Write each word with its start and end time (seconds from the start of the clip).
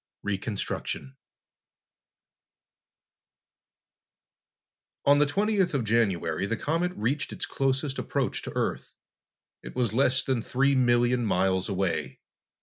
Reconstruction 0.23 1.15
On 5.05 5.19
the 5.19 5.27
twentieth 5.27 5.75
of 5.75 5.83
January 5.83 6.47
the 6.47 6.57
comet 6.57 6.91
reached 6.95 7.31
its 7.31 7.45
closest 7.45 7.99
approach 7.99 8.41
to 8.41 8.55
Earth. 8.55 8.95
It 9.61 9.75
was 9.75 9.91
then 9.91 9.97
less 9.99 10.23
than 10.23 10.41
three 10.41 10.73
million 10.73 11.23
miles 11.23 11.69
away. 11.69 12.19